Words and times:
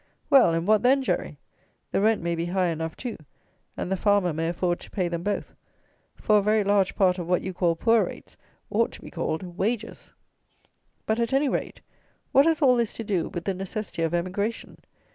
Well: 0.31 0.51
and 0.55 0.65
what 0.65 0.81
then, 0.81 1.03
Jerry? 1.03 1.37
The 1.91 2.01
rent 2.01 2.23
may 2.23 2.33
be 2.33 2.45
high 2.47 2.69
enough 2.69 2.95
too, 2.97 3.17
and 3.77 3.91
the 3.91 3.95
farmer 3.95 4.33
may 4.33 4.49
afford 4.49 4.79
to 4.79 4.89
pay 4.89 5.07
them 5.07 5.21
both; 5.21 5.53
for 6.15 6.39
a 6.39 6.41
very 6.41 6.63
large 6.63 6.95
part 6.95 7.19
of 7.19 7.27
what 7.27 7.43
you 7.43 7.53
call 7.53 7.75
poor 7.75 8.05
rates 8.05 8.35
ought 8.71 8.91
to 8.93 9.01
be 9.01 9.11
called 9.11 9.43
wages. 9.43 10.11
But, 11.05 11.19
at 11.19 11.33
any 11.33 11.49
rate, 11.49 11.81
what 12.31 12.47
has 12.47 12.63
all 12.63 12.75
this 12.75 12.93
to 12.93 13.03
do 13.03 13.29
with 13.29 13.43
the 13.45 13.53
necessity 13.53 14.01
of 14.01 14.15
emigration? 14.15 14.79